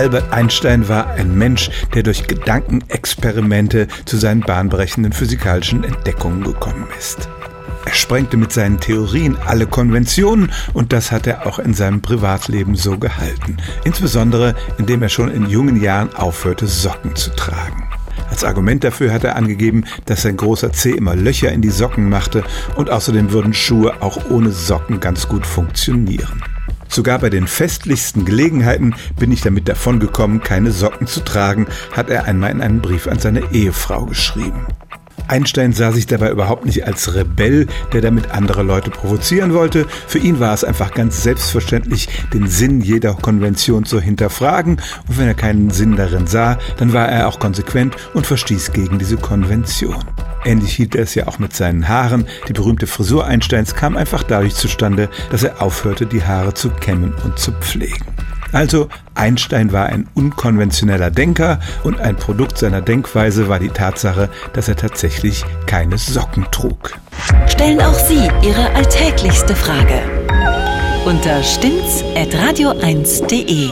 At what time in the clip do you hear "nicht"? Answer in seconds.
36.66-36.84